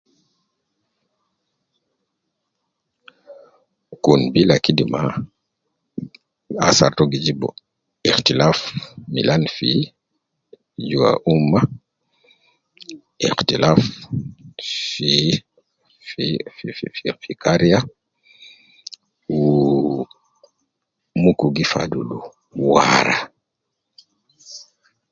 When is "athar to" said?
6.67-7.03